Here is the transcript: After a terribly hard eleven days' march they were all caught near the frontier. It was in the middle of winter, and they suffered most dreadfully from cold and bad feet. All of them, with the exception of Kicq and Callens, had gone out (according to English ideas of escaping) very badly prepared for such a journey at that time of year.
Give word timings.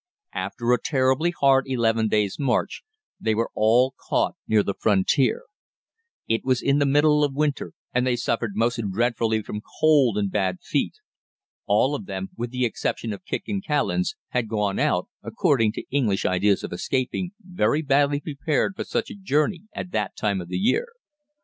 After 0.33 0.73
a 0.73 0.81
terribly 0.81 1.29
hard 1.29 1.65
eleven 1.67 2.07
days' 2.07 2.39
march 2.39 2.81
they 3.19 3.35
were 3.35 3.51
all 3.53 3.93
caught 4.07 4.33
near 4.47 4.63
the 4.63 4.73
frontier. 4.73 5.43
It 6.27 6.43
was 6.43 6.59
in 6.59 6.79
the 6.79 6.87
middle 6.87 7.23
of 7.23 7.35
winter, 7.35 7.73
and 7.93 8.07
they 8.07 8.15
suffered 8.15 8.53
most 8.55 8.77
dreadfully 8.91 9.43
from 9.43 9.61
cold 9.79 10.17
and 10.17 10.31
bad 10.31 10.57
feet. 10.59 10.95
All 11.67 11.93
of 11.93 12.07
them, 12.07 12.29
with 12.35 12.49
the 12.49 12.65
exception 12.65 13.13
of 13.13 13.23
Kicq 13.25 13.43
and 13.47 13.63
Callens, 13.63 14.15
had 14.29 14.49
gone 14.49 14.79
out 14.79 15.07
(according 15.21 15.71
to 15.73 15.83
English 15.91 16.25
ideas 16.25 16.63
of 16.63 16.73
escaping) 16.73 17.33
very 17.39 17.83
badly 17.83 18.19
prepared 18.19 18.75
for 18.75 18.83
such 18.85 19.11
a 19.11 19.15
journey 19.15 19.65
at 19.71 19.91
that 19.91 20.15
time 20.17 20.41
of 20.41 20.47
year. 20.49 20.87